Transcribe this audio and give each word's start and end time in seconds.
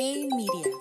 Hey 0.00 0.28
Media. 0.30 0.76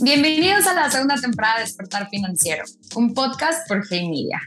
Bienvenidos 0.00 0.66
a 0.66 0.72
la 0.72 0.90
segunda 0.90 1.16
temporada 1.16 1.56
de 1.56 1.64
Despertar 1.64 2.08
Financiero, 2.08 2.64
un 2.96 3.12
podcast 3.12 3.68
por 3.68 3.84
Hey 3.90 4.08
Media. 4.08 4.40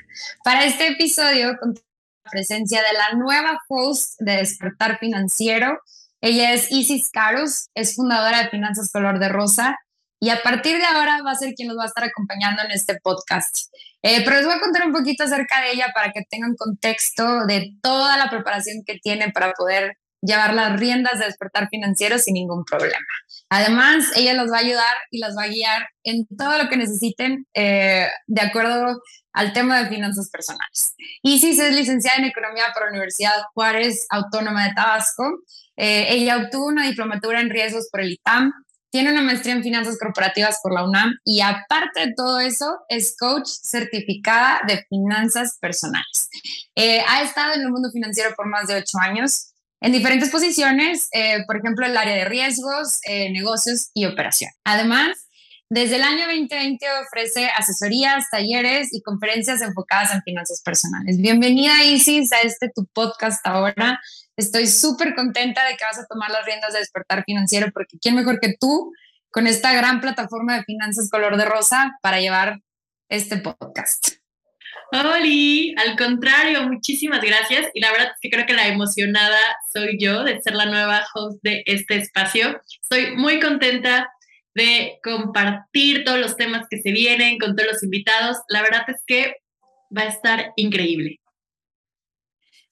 Para 0.43 0.65
este 0.65 0.87
episodio, 0.87 1.55
con 1.59 1.75
la 1.75 2.31
presencia 2.31 2.81
de 2.81 2.97
la 2.97 3.15
nueva 3.19 3.59
host 3.69 4.19
de 4.21 4.37
Despertar 4.37 4.97
Financiero, 4.97 5.79
ella 6.19 6.53
es 6.53 6.71
Isis 6.71 7.11
Carus, 7.11 7.69
es 7.75 7.93
fundadora 7.93 8.41
de 8.41 8.49
Finanzas 8.49 8.91
Color 8.91 9.19
de 9.19 9.29
Rosa 9.29 9.77
y 10.19 10.29
a 10.29 10.41
partir 10.41 10.77
de 10.77 10.85
ahora 10.85 11.21
va 11.23 11.31
a 11.31 11.35
ser 11.35 11.53
quien 11.53 11.67
nos 11.67 11.77
va 11.77 11.83
a 11.83 11.87
estar 11.87 12.03
acompañando 12.03 12.63
en 12.63 12.71
este 12.71 12.99
podcast. 13.01 13.73
Eh, 14.01 14.21
pero 14.23 14.37
les 14.37 14.45
voy 14.45 14.55
a 14.55 14.59
contar 14.59 14.85
un 14.85 14.93
poquito 14.93 15.23
acerca 15.23 15.61
de 15.61 15.71
ella 15.71 15.91
para 15.93 16.11
que 16.11 16.23
tengan 16.29 16.55
contexto 16.55 17.45
de 17.45 17.73
toda 17.81 18.17
la 18.17 18.29
preparación 18.29 18.83
que 18.85 18.99
tiene 18.99 19.31
para 19.31 19.53
poder 19.53 19.97
llevar 20.21 20.53
las 20.53 20.79
riendas 20.79 21.19
de 21.19 21.25
despertar 21.25 21.69
financiero 21.69 22.17
sin 22.17 22.33
ningún 22.33 22.65
problema. 22.65 23.05
Además, 23.49 24.05
ella 24.15 24.33
los 24.33 24.51
va 24.51 24.57
a 24.57 24.61
ayudar 24.61 24.95
y 25.11 25.19
las 25.19 25.37
va 25.37 25.43
a 25.43 25.47
guiar 25.47 25.87
en 26.03 26.25
todo 26.37 26.57
lo 26.57 26.69
que 26.69 26.77
necesiten 26.77 27.45
eh, 27.53 28.07
de 28.25 28.41
acuerdo 28.41 29.01
al 29.33 29.53
tema 29.53 29.79
de 29.79 29.89
finanzas 29.89 30.29
personales. 30.31 30.95
Isis 31.21 31.59
es 31.59 31.75
licenciada 31.75 32.17
en 32.17 32.25
Economía 32.25 32.65
por 32.73 32.83
la 32.83 32.89
Universidad 32.89 33.35
Juárez 33.53 34.07
Autónoma 34.09 34.67
de 34.67 34.73
Tabasco. 34.73 35.43
Eh, 35.75 36.07
ella 36.09 36.37
obtuvo 36.37 36.65
una 36.65 36.87
diplomatura 36.87 37.39
en 37.39 37.51
riesgos 37.51 37.87
por 37.91 38.01
el 38.01 38.13
ITAM, 38.13 38.51
tiene 38.89 39.11
una 39.11 39.21
maestría 39.21 39.53
en 39.53 39.63
finanzas 39.63 39.97
corporativas 39.99 40.59
por 40.61 40.73
la 40.73 40.83
UNAM 40.83 41.17
y 41.23 41.41
aparte 41.41 42.07
de 42.07 42.13
todo 42.13 42.39
eso, 42.39 42.79
es 42.89 43.15
coach 43.17 43.47
certificada 43.47 44.61
de 44.67 44.85
finanzas 44.89 45.57
personales. 45.59 46.29
Eh, 46.75 47.01
ha 47.07 47.23
estado 47.23 47.53
en 47.53 47.61
el 47.61 47.69
mundo 47.69 47.91
financiero 47.91 48.33
por 48.35 48.47
más 48.47 48.67
de 48.67 48.75
ocho 48.75 48.97
años 48.99 49.53
en 49.79 49.91
diferentes 49.91 50.29
posiciones, 50.29 51.07
eh, 51.11 51.43
por 51.45 51.57
ejemplo, 51.57 51.85
el 51.85 51.95
área 51.95 52.15
de 52.15 52.25
riesgos, 52.25 52.99
eh, 53.03 53.31
negocios 53.31 53.91
y 53.93 54.05
operación. 54.05 54.51
Además, 54.63 55.26
desde 55.69 55.97
el 55.97 56.03
año 56.03 56.25
2020 56.27 56.85
ofrece 57.05 57.49
asesorías, 57.49 58.29
talleres 58.31 58.89
y 58.93 59.01
conferencias 59.01 59.61
enfocadas 59.61 60.13
en 60.13 60.21
finanzas 60.23 60.61
personales. 60.63 61.17
Bienvenida 61.17 61.83
Isis 61.83 62.31
a 62.31 62.39
este 62.39 62.69
tu 62.73 62.85
podcast 62.93 63.45
ahora. 63.45 63.99
Estoy 64.37 64.67
súper 64.67 65.13
contenta 65.13 65.65
de 65.65 65.75
que 65.75 65.83
vas 65.83 65.99
a 65.99 66.05
tomar 66.05 66.31
las 66.31 66.45
riendas 66.45 66.71
de 66.71 66.79
despertar 66.79 67.23
financiero 67.25 67.67
porque 67.73 67.97
quién 67.99 68.15
mejor 68.15 68.39
que 68.39 68.55
tú 68.57 68.93
con 69.29 69.45
esta 69.45 69.73
gran 69.73 69.99
plataforma 69.99 70.55
de 70.55 70.63
finanzas 70.63 71.09
color 71.09 71.35
de 71.35 71.45
rosa 71.45 71.97
para 72.01 72.21
llevar 72.21 72.59
este 73.09 73.37
podcast. 73.37 74.17
Oli, 74.93 75.75
al 75.77 75.97
contrario, 75.97 76.63
muchísimas 76.63 77.21
gracias. 77.21 77.67
Y 77.73 77.81
la 77.81 77.91
verdad 77.91 78.07
es 78.13 78.19
que 78.21 78.29
creo 78.29 78.45
que 78.45 78.53
la 78.53 78.67
emocionada 78.67 79.37
soy 79.73 79.97
yo 79.99 80.23
de 80.23 80.41
ser 80.41 80.55
la 80.55 80.65
nueva 80.65 81.05
host 81.13 81.39
de 81.43 81.61
este 81.65 81.97
espacio. 81.97 82.61
Estoy 82.81 83.17
muy 83.17 83.41
contenta 83.41 84.09
de 84.57 84.99
compartir 85.03 86.03
todos 86.03 86.19
los 86.19 86.35
temas 86.35 86.65
que 86.67 86.81
se 86.81 86.91
vienen 86.91 87.37
con 87.37 87.55
todos 87.55 87.73
los 87.73 87.83
invitados. 87.83 88.37
La 88.49 88.63
verdad 88.63 88.81
es 88.87 89.01
que 89.05 89.35
va 89.95 90.01
a 90.01 90.07
estar 90.07 90.51
increíble. 90.55 91.19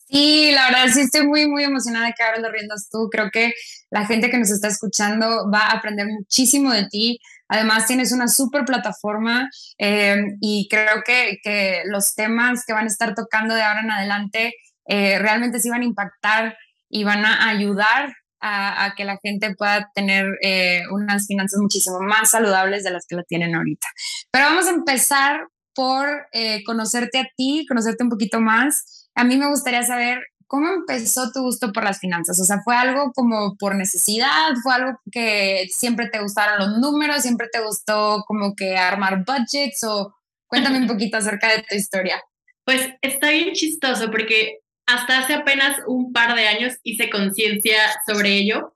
Sí, 0.09 0.51
la 0.51 0.69
verdad 0.69 0.87
sí 0.91 1.01
estoy 1.01 1.27
muy, 1.27 1.47
muy 1.47 1.63
emocionada 1.63 2.11
que 2.11 2.23
abras 2.23 2.41
las 2.41 2.51
riendas 2.51 2.89
tú. 2.91 3.07
Creo 3.11 3.29
que 3.31 3.53
la 3.91 4.05
gente 4.05 4.31
que 4.31 4.37
nos 4.37 4.49
está 4.49 4.67
escuchando 4.67 5.49
va 5.51 5.67
a 5.67 5.73
aprender 5.73 6.07
muchísimo 6.07 6.71
de 6.71 6.87
ti. 6.87 7.19
Además, 7.47 7.85
tienes 7.85 8.11
una 8.11 8.27
súper 8.27 8.65
plataforma 8.65 9.47
eh, 9.77 10.23
y 10.41 10.67
creo 10.69 11.03
que, 11.05 11.37
que, 11.43 11.83
los 11.85 12.15
temas 12.15 12.65
que 12.65 12.73
van 12.73 12.85
a 12.85 12.87
estar 12.87 13.13
tocando 13.13 13.53
de 13.53 13.61
ahora 13.61 13.81
en 13.81 13.91
adelante 13.91 14.55
eh, 14.87 15.19
realmente 15.19 15.59
sí 15.59 15.69
van 15.69 15.81
a 15.81 15.85
impactar 15.85 16.57
y 16.89 17.03
van 17.03 17.25
a 17.25 17.47
ayudar 17.47 18.15
a, 18.45 18.85
a 18.85 18.95
que 18.95 19.05
la 19.05 19.17
gente 19.21 19.55
pueda 19.55 19.91
tener 19.95 20.25
eh, 20.41 20.83
unas 20.91 21.27
finanzas 21.27 21.59
muchísimo 21.59 21.99
más 21.99 22.31
saludables 22.31 22.83
de 22.83 22.91
las 22.91 23.05
que 23.07 23.15
la 23.15 23.23
tienen 23.23 23.55
ahorita. 23.55 23.87
Pero 24.31 24.45
vamos 24.45 24.67
a 24.67 24.71
empezar 24.71 25.47
por 25.73 26.27
conocerte 26.65 27.19
a 27.19 27.27
ti, 27.35 27.65
conocerte 27.67 28.01
un 28.01 28.09
poquito 28.09 28.39
más 28.39 29.05
a 29.15 29.23
mí 29.23 29.37
me 29.37 29.47
gustaría 29.47 29.81
saber 29.83 30.19
cómo 30.45 30.67
empezó 30.69 31.31
tu 31.31 31.41
gusto 31.41 31.71
por 31.71 31.83
las 31.83 31.99
finanzas. 31.99 32.39
O 32.39 32.43
sea, 32.43 32.59
¿fue 32.63 32.75
algo 32.75 33.11
como 33.13 33.55
por 33.57 33.75
necesidad? 33.75 34.53
¿Fue 34.61 34.75
algo 34.75 34.99
que 35.11 35.67
siempre 35.71 36.09
te 36.09 36.19
gustaron 36.19 36.59
los 36.59 36.79
números? 36.79 37.21
¿Siempre 37.21 37.47
te 37.51 37.61
gustó 37.61 38.23
como 38.27 38.53
que 38.55 38.77
armar 38.77 39.23
budgets? 39.25 39.83
O 39.85 40.13
cuéntame 40.47 40.79
un 40.79 40.87
poquito 40.87 41.17
acerca 41.17 41.49
de 41.49 41.63
tu 41.63 41.75
historia. 41.75 42.21
Pues 42.65 42.89
está 43.01 43.29
bien 43.29 43.53
chistoso 43.53 44.11
porque 44.11 44.59
hasta 44.85 45.19
hace 45.19 45.33
apenas 45.33 45.77
un 45.87 46.13
par 46.13 46.35
de 46.35 46.47
años 46.47 46.73
hice 46.83 47.09
conciencia 47.09 47.77
sobre 48.05 48.37
ello 48.37 48.73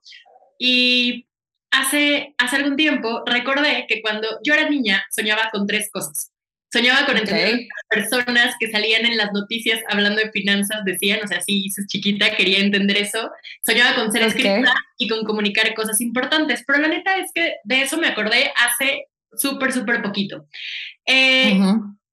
y 0.58 1.26
hace, 1.70 2.34
hace 2.38 2.56
algún 2.56 2.76
tiempo 2.76 3.22
recordé 3.26 3.86
que 3.88 4.02
cuando 4.02 4.28
yo 4.44 4.54
era 4.54 4.68
niña 4.68 5.04
soñaba 5.14 5.50
con 5.50 5.66
tres 5.66 5.88
cosas. 5.90 6.30
Soñaba 6.72 7.04
con 7.04 7.16
entender 7.16 7.66
personas 7.88 8.54
que 8.60 8.70
salían 8.70 9.04
en 9.04 9.16
las 9.16 9.32
noticias 9.32 9.80
hablando 9.88 10.22
de 10.22 10.30
finanzas, 10.30 10.84
decían, 10.84 11.18
o 11.24 11.26
sea, 11.26 11.40
sí, 11.40 11.66
es 11.66 11.86
chiquita, 11.88 12.36
quería 12.36 12.60
entender 12.60 12.96
eso. 12.96 13.28
Soñaba 13.66 13.96
con 13.96 14.12
ser 14.12 14.22
escrita 14.22 14.72
y 14.96 15.08
con 15.08 15.24
comunicar 15.24 15.74
cosas 15.74 16.00
importantes, 16.00 16.62
pero 16.64 16.78
la 16.78 16.86
neta 16.86 17.16
es 17.16 17.32
que 17.34 17.56
de 17.64 17.82
eso 17.82 17.96
me 17.96 18.06
acordé 18.06 18.52
hace 18.54 19.06
súper, 19.32 19.72
súper 19.72 20.00
poquito. 20.00 20.46
Eh, 21.04 21.58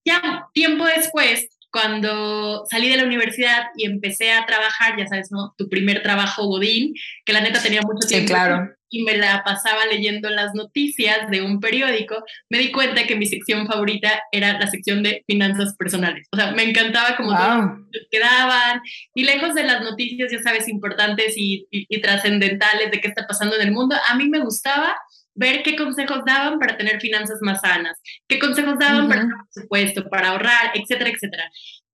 ya 0.04 0.48
tiempo 0.54 0.86
después, 0.86 1.48
cuando 1.72 2.66
salí 2.70 2.90
de 2.90 2.98
la 2.98 3.04
universidad 3.04 3.68
y 3.76 3.86
empecé 3.86 4.32
a 4.32 4.46
trabajar, 4.46 4.98
ya 4.98 5.08
sabes, 5.08 5.32
¿no? 5.32 5.54
Tu 5.58 5.70
primer 5.70 6.02
trabajo 6.02 6.48
Godín, 6.48 6.94
que 7.26 7.34
la 7.34 7.42
neta 7.42 7.62
tenía 7.62 7.82
mucho 7.82 8.08
tiempo. 8.08 8.28
Sí, 8.28 8.34
claro 8.34 8.78
y 8.90 9.04
me 9.04 9.18
la 9.18 9.44
pasaba 9.44 9.86
leyendo 9.86 10.30
las 10.30 10.54
noticias 10.54 11.30
de 11.30 11.42
un 11.42 11.60
periódico, 11.60 12.24
me 12.50 12.58
di 12.60 12.72
cuenta 12.72 13.06
que 13.06 13.16
mi 13.16 13.26
sección 13.26 13.68
favorita 13.68 14.24
era 14.32 14.58
la 14.58 14.68
sección 14.68 15.04
de 15.04 15.24
finanzas 15.28 15.76
personales. 15.76 16.28
O 16.32 16.38
sea, 16.38 16.52
me 16.52 16.64
encantaba 16.64 17.16
como 17.18 17.30
wow. 17.30 17.88
quedaban 18.10 18.82
y 19.14 19.24
lejos 19.24 19.56
de 19.56 19.64
las 19.64 19.82
noticias, 19.82 20.32
ya 20.32 20.42
sabes, 20.42 20.68
importantes 20.68 21.34
y, 21.38 21.68
y, 21.72 21.86
y 21.90 22.02
trascendentales 22.02 22.92
de 22.92 23.02
qué 23.02 23.08
está 23.08 23.28
pasando 23.28 23.56
en 23.56 23.64
el 23.64 23.72
mundo, 23.72 23.96
a 24.08 24.16
mí 24.16 24.30
me 24.30 24.40
gustaba 24.40 24.96
ver 25.38 25.64
qué 25.64 25.76
consejos 25.76 26.24
daban 26.26 26.60
para 26.60 26.78
tener 26.78 27.00
finanzas 27.00 27.38
más 27.42 27.62
sanas, 27.62 27.98
qué 28.28 28.40
consejos 28.40 28.78
daban 28.80 29.02
uh 29.02 29.06
-huh. 29.06 29.10
para 29.10 29.22
tener 29.22 29.36
presupuesto, 29.54 30.10
para 30.10 30.30
ahorrar, 30.30 30.72
etcétera, 30.74 31.12
etcétera. 31.12 31.50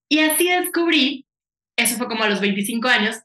Y 0.09 0.19
así 0.19 0.49
descubrí, 0.49 1.25
eso 1.77 1.97
fue 1.97 2.07
como 2.07 2.23
a 2.23 2.29
los 2.29 2.39
25 2.39 2.87
años, 2.87 3.17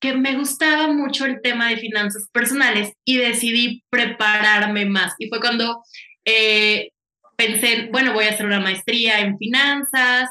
que 0.00 0.14
me 0.14 0.36
gustaba 0.36 0.88
mucho 0.88 1.26
el 1.26 1.40
tema 1.42 1.68
de 1.68 1.76
finanzas 1.76 2.28
personales 2.32 2.92
y 3.04 3.18
decidí 3.18 3.82
prepararme 3.90 4.86
más. 4.86 5.14
Y 5.18 5.28
fue 5.28 5.40
cuando 5.40 5.82
eh, 6.24 6.90
pensé, 7.36 7.88
bueno, 7.92 8.12
voy 8.12 8.26
a 8.26 8.30
hacer 8.30 8.46
una 8.46 8.60
maestría 8.60 9.20
en 9.20 9.38
finanzas. 9.38 10.30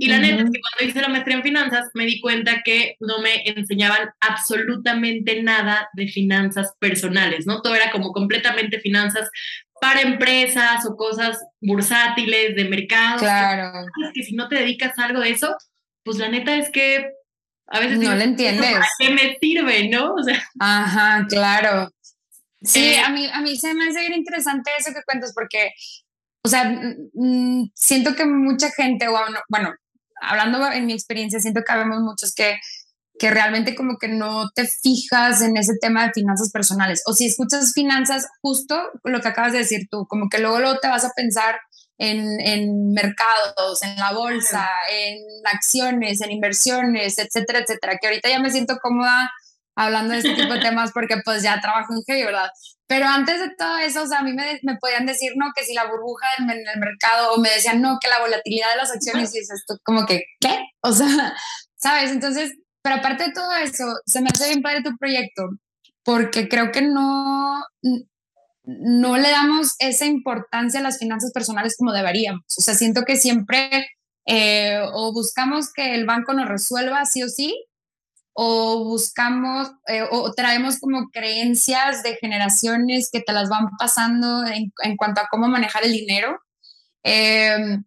Y 0.00 0.08
la 0.08 0.16
uh 0.16 0.18
-huh. 0.18 0.22
neta 0.22 0.42
es 0.42 0.50
que 0.50 0.60
cuando 0.60 0.90
hice 0.90 1.00
la 1.02 1.08
maestría 1.08 1.36
en 1.36 1.42
finanzas 1.42 1.90
me 1.94 2.06
di 2.06 2.20
cuenta 2.20 2.62
que 2.64 2.96
no 3.00 3.20
me 3.20 3.42
enseñaban 3.44 4.08
absolutamente 4.20 5.42
nada 5.42 5.88
de 5.92 6.08
finanzas 6.08 6.72
personales, 6.78 7.46
¿no? 7.46 7.60
Todo 7.60 7.74
era 7.74 7.90
como 7.90 8.12
completamente 8.12 8.80
finanzas 8.80 9.28
para 9.80 10.00
empresas 10.00 10.86
o 10.86 10.96
cosas 10.96 11.38
bursátiles 11.60 12.56
de 12.56 12.64
mercado. 12.64 13.18
Claro. 13.18 13.86
Que, 14.12 14.20
que 14.20 14.26
si 14.26 14.34
no 14.34 14.48
te 14.48 14.56
dedicas 14.56 14.98
a 14.98 15.04
algo 15.04 15.20
de 15.20 15.30
eso, 15.30 15.54
pues 16.02 16.16
la 16.18 16.28
neta 16.28 16.56
es 16.56 16.70
que 16.70 17.10
a 17.68 17.78
veces 17.78 17.98
no 17.98 18.14
le 18.14 18.24
entiendes. 18.24 18.72
¿Para 18.72 18.86
qué 18.98 19.10
me 19.10 19.38
sirve, 19.40 19.88
no? 19.88 20.14
O 20.14 20.22
sea, 20.22 20.42
Ajá, 20.58 21.26
claro. 21.28 21.90
Sí, 22.62 22.94
eh, 22.94 23.00
a, 23.00 23.10
mí, 23.10 23.28
a 23.32 23.40
mí 23.40 23.56
se 23.56 23.74
me 23.74 23.88
hace 23.88 24.00
bien 24.00 24.14
interesante 24.14 24.70
eso 24.78 24.92
que 24.92 25.02
cuentas 25.04 25.32
porque, 25.34 25.72
o 26.42 26.48
sea, 26.48 26.78
siento 27.74 28.14
que 28.14 28.26
mucha 28.26 28.70
gente, 28.72 29.08
bueno, 29.08 29.38
bueno, 29.48 29.74
hablando 30.20 30.70
en 30.72 30.86
mi 30.86 30.92
experiencia, 30.92 31.40
siento 31.40 31.62
que 31.66 31.72
habemos 31.72 32.00
muchos 32.00 32.34
que, 32.34 32.58
que 33.18 33.30
realmente 33.30 33.74
como 33.74 33.98
que 33.98 34.08
no 34.08 34.50
te 34.54 34.66
fijas 34.66 35.42
en 35.42 35.56
ese 35.56 35.74
tema 35.80 36.06
de 36.06 36.12
finanzas 36.12 36.50
personales. 36.50 37.02
O 37.06 37.12
si 37.12 37.26
escuchas 37.26 37.72
finanzas, 37.72 38.26
justo 38.40 38.76
lo 39.04 39.20
que 39.20 39.28
acabas 39.28 39.52
de 39.52 39.58
decir 39.58 39.88
tú, 39.90 40.06
como 40.06 40.28
que 40.28 40.38
luego, 40.38 40.58
luego 40.60 40.78
te 40.78 40.88
vas 40.88 41.04
a 41.04 41.12
pensar 41.14 41.60
en, 41.98 42.40
en, 42.40 42.92
mercados, 42.92 43.82
en 43.82 43.94
la 43.96 44.12
bolsa, 44.12 44.66
en 44.90 45.22
acciones, 45.44 46.22
en 46.22 46.30
inversiones, 46.30 47.18
etcétera, 47.18 47.58
etcétera, 47.58 47.98
que 48.00 48.06
ahorita 48.06 48.30
ya 48.30 48.40
me 48.40 48.50
siento 48.50 48.78
cómoda 48.78 49.30
hablando 49.80 50.12
de 50.12 50.20
este 50.20 50.34
tipo 50.34 50.52
de 50.52 50.60
temas 50.60 50.92
porque 50.92 51.16
pues 51.24 51.42
ya 51.42 51.60
trabajo 51.60 51.94
en 51.94 52.02
heavy, 52.06 52.24
¿verdad? 52.24 52.50
Pero 52.86 53.06
antes 53.06 53.40
de 53.40 53.54
todo 53.56 53.78
eso, 53.78 54.02
o 54.02 54.06
sea, 54.06 54.18
a 54.18 54.22
mí 54.22 54.32
me, 54.32 54.58
me 54.62 54.76
podían 54.76 55.06
decir, 55.06 55.32
no, 55.36 55.52
que 55.54 55.64
si 55.64 55.74
la 55.74 55.86
burbuja 55.86 56.26
en, 56.38 56.50
el 56.50 56.78
mercado, 56.78 57.32
o 57.32 57.40
me 57.40 57.50
decían, 57.50 57.80
no, 57.80 57.98
que 58.00 58.08
la 58.08 58.20
volatilidad 58.20 58.70
de 58.70 58.76
las 58.76 58.90
acciones, 58.90 59.34
y 59.34 59.38
es 59.38 59.50
esto, 59.50 59.78
como 59.84 60.06
que, 60.06 60.24
¿qué? 60.40 60.58
O 60.82 60.92
sea, 60.92 61.06
¿sabes? 61.76 62.10
Entonces, 62.10 62.52
pero 62.82 62.96
aparte 62.96 63.24
de 63.24 63.32
todo 63.32 63.52
eso, 63.54 63.84
se 64.06 64.20
me 64.20 64.28
hace 64.28 64.48
bien 64.48 64.62
padre 64.62 64.82
tu 64.82 64.96
proyecto, 64.96 65.50
porque 66.02 66.48
creo 66.48 66.72
que 66.72 66.82
no, 66.82 67.64
no 68.64 69.16
le 69.16 69.30
damos 69.30 69.76
esa 69.78 70.06
importancia 70.06 70.80
a 70.80 70.82
las 70.82 70.98
finanzas 70.98 71.32
personales 71.32 71.76
como 71.78 71.92
deberíamos. 71.92 72.42
O 72.58 72.60
sea, 72.60 72.74
siento 72.74 73.04
que 73.04 73.16
siempre 73.16 73.88
eh, 74.26 74.80
o 74.92 75.12
buscamos 75.12 75.72
que 75.72 75.94
el 75.94 76.06
banco 76.06 76.34
nos 76.34 76.48
resuelva 76.48 77.04
sí 77.04 77.22
o 77.22 77.28
sí, 77.28 77.66
o 78.32 78.84
buscamos 78.84 79.70
eh, 79.86 80.04
o 80.10 80.32
traemos 80.32 80.78
como 80.78 81.10
creencias 81.10 82.02
de 82.02 82.16
generaciones 82.16 83.10
que 83.12 83.20
te 83.20 83.32
las 83.32 83.48
van 83.48 83.68
pasando 83.78 84.46
en, 84.46 84.72
en 84.82 84.96
cuanto 84.96 85.20
a 85.20 85.28
cómo 85.30 85.48
manejar 85.48 85.84
el 85.84 85.92
dinero. 85.92 86.38
Em, 87.02 87.84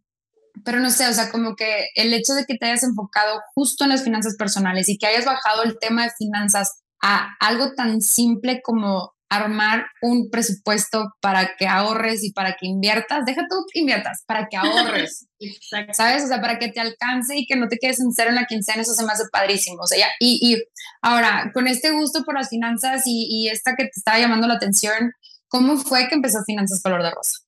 pero 0.64 0.80
no 0.80 0.90
sé, 0.92 1.08
o 1.08 1.14
sea, 1.14 1.32
como 1.32 1.56
que 1.56 1.90
el 1.96 2.14
hecho 2.14 2.34
de 2.34 2.46
que 2.46 2.56
te 2.56 2.66
hayas 2.68 2.84
enfocado 2.84 3.42
justo 3.56 3.84
en 3.84 3.90
las 3.92 4.04
finanzas 4.04 4.36
personales 4.38 4.90
y 4.90 4.98
que 4.98 5.08
hayas 5.08 5.26
bajado 5.26 5.64
el 5.64 5.80
tema 5.80 6.04
de 6.04 6.12
finanzas 6.18 6.84
a 7.02 7.36
algo 7.40 7.74
tan 7.74 8.02
simple 8.02 8.62
como 8.62 9.14
armar 9.36 9.88
un 10.02 10.30
presupuesto 10.30 11.14
para 11.22 11.56
que 11.58 11.68
ahorres 11.68 12.24
y 12.24 12.32
para 12.32 12.56
que 12.56 12.68
inviertas, 12.68 13.26
deja 13.26 13.46
tú 13.50 13.66
inviertas, 13.74 14.24
para 14.26 14.48
que 14.48 14.58
ahorres, 14.58 15.28
¿sabes? 15.92 16.24
O 16.24 16.28
sea, 16.28 16.42
para 16.42 16.60
que 16.60 16.70
te 16.70 16.80
alcance 16.80 17.36
y 17.38 17.46
que 17.46 17.56
no 17.56 17.68
te 17.68 17.78
quedes 17.78 18.00
en 18.00 18.12
cero 18.12 18.30
en 18.30 18.36
la 18.36 18.46
quincena, 18.46 18.82
eso 18.82 18.94
se 18.94 19.06
me 19.06 19.12
hace 19.12 19.24
padrísimo. 19.32 19.82
O 19.82 19.88
sea, 19.88 20.00
ya, 20.00 20.08
y, 20.20 20.40
y, 20.42 20.64
ahora, 21.02 21.52
con 21.54 21.68
este 21.68 21.92
gusto 21.92 22.24
por 22.24 22.36
las 22.36 22.50
finanzas 22.50 23.04
y, 23.06 23.28
y 23.30 23.50
esta 23.50 23.76
que 23.76 23.86
te 23.86 23.92
estaba 23.96 24.20
llamando 24.20 24.48
la 24.48 24.56
atención, 24.56 25.14
¿cómo 25.48 25.78
fue 25.78 26.08
que 26.08 26.16
empezó 26.16 26.44
Finanzas 26.44 26.82
Color 26.82 27.04
de 27.04 27.12
Rosa? 27.12 27.40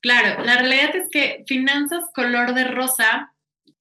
Claro, 0.00 0.44
la 0.44 0.58
realidad 0.58 0.94
es 0.96 1.08
que 1.10 1.44
Finanzas 1.46 2.04
Color 2.14 2.54
de 2.54 2.64
Rosa 2.64 3.30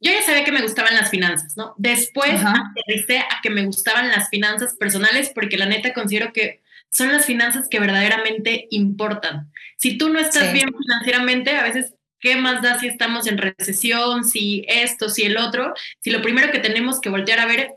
yo 0.04 0.12
ya 0.12 0.22
sabía 0.22 0.44
que 0.44 0.52
me 0.52 0.62
gustaban 0.62 0.96
las 0.96 1.10
finanzas, 1.10 1.56
¿no? 1.56 1.74
Después 1.78 2.34
aterricé 2.34 3.20
a 3.20 3.40
que 3.42 3.50
me 3.50 3.66
gustaban 3.66 4.10
las 4.10 4.28
finanzas 4.28 4.76
personales 4.76 5.32
porque 5.34 5.58
la 5.58 5.66
neta 5.66 5.94
considero 5.94 6.34
que 6.34 6.62
son 6.94 7.12
las 7.12 7.26
finanzas 7.26 7.68
que 7.68 7.80
verdaderamente 7.80 8.68
importan. 8.70 9.52
Si 9.78 9.98
tú 9.98 10.10
no 10.10 10.20
estás 10.20 10.54
bien 10.54 10.70
financieramente, 10.74 11.52
a 11.52 11.64
veces, 11.64 11.96
¿qué 12.20 12.36
más 12.36 12.62
da 12.62 12.80
si 12.80 12.88
estamos 12.88 13.28
en 13.28 13.40
recesión, 13.40 14.24
si 14.24 14.64
esto, 14.68 15.10
si 15.10 15.24
el 15.24 15.38
otro? 15.38 15.74
Si 16.00 16.12
lo 16.12 16.22
primero 16.22 16.52
que 16.52 16.60
tenemos 16.60 17.02
que 17.02 17.10
voltear 17.10 17.40
a 17.40 17.48
ver 17.48 17.72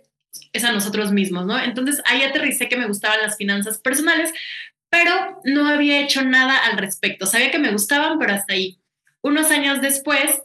es 0.52 0.64
a 0.64 0.72
nosotros 0.72 1.12
mismos, 1.12 1.46
¿no? 1.46 1.58
Entonces 1.58 2.02
ahí 2.04 2.22
aterricé 2.22 2.68
que 2.68 2.76
me 2.76 2.86
gustaban 2.86 3.22
las 3.22 3.36
finanzas 3.36 3.78
personales, 3.78 4.32
pero 4.90 5.40
no 5.44 5.66
había 5.66 6.00
hecho 6.00 6.22
nada 6.22 6.58
al 6.58 6.76
respecto. 6.76 7.26
Sabía 7.26 7.50
que 7.50 7.58
me 7.58 7.72
gustaban, 7.72 8.18
pero 8.18 8.34
hasta 8.34 8.52
ahí. 8.52 8.78
Unos 9.22 9.50
años 9.50 9.80
después, 9.80 10.42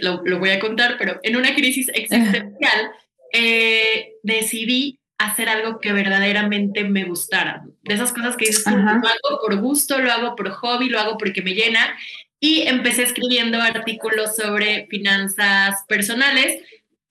lo, 0.00 0.38
voy 0.38 0.50
a 0.50 0.58
contar, 0.58 0.96
pero 0.98 1.20
en 1.22 1.36
una 1.36 1.54
crisis 1.54 1.88
existencial, 1.94 2.90
eh, 3.32 4.14
decidí 4.22 4.98
hacer 5.18 5.48
algo 5.48 5.80
que 5.80 5.92
verdaderamente 5.92 6.84
me 6.84 7.04
gustara. 7.04 7.64
De 7.82 7.94
esas 7.94 8.12
cosas 8.12 8.36
que 8.36 8.46
dices, 8.46 8.66
lo 8.66 8.78
hago 8.78 9.40
por 9.42 9.56
gusto, 9.56 9.98
lo 9.98 10.12
hago 10.12 10.36
por 10.36 10.50
hobby, 10.50 10.88
lo 10.88 11.00
hago 11.00 11.16
porque 11.18 11.42
me 11.42 11.54
llena. 11.54 11.96
Y 12.38 12.62
empecé 12.62 13.04
escribiendo 13.04 13.60
artículos 13.60 14.36
sobre 14.36 14.86
finanzas 14.88 15.84
personales. 15.88 16.62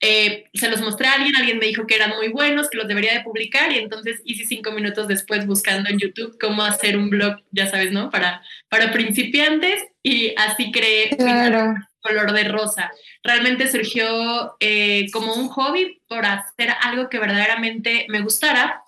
Eh, 0.01 0.45
se 0.53 0.69
los 0.69 0.81
mostré 0.81 1.07
a 1.07 1.13
alguien, 1.13 1.35
alguien 1.35 1.57
me 1.57 1.65
dijo 1.65 1.87
que 1.87 1.95
eran 1.95 2.11
muy 2.11 2.27
buenos, 2.27 2.69
que 2.69 2.77
los 2.77 2.87
debería 2.87 3.13
de 3.13 3.23
publicar 3.23 3.71
y 3.71 3.79
entonces 3.79 4.21
hice 4.23 4.45
cinco 4.45 4.71
minutos 4.71 5.07
después 5.07 5.47
buscando 5.47 5.89
en 5.89 5.97
YouTube 5.97 6.37
cómo 6.39 6.63
hacer 6.63 6.97
un 6.97 7.09
blog, 7.09 7.37
ya 7.51 7.67
sabes, 7.67 7.91
¿no? 7.91 8.11
Para, 8.11 8.43
para 8.69 8.91
principiantes 8.91 9.83
y 10.03 10.35
así 10.37 10.71
creé 10.71 11.09
claro 11.17 11.75
color 12.05 12.31
de 12.31 12.43
rosa. 12.45 12.91
Realmente 13.23 13.69
surgió 13.69 14.55
eh, 14.59 15.07
como 15.11 15.33
un 15.33 15.49
hobby 15.49 16.01
por 16.07 16.25
hacer 16.25 16.69
algo 16.81 17.09
que 17.09 17.19
verdaderamente 17.19 18.05
me 18.09 18.21
gustara 18.21 18.83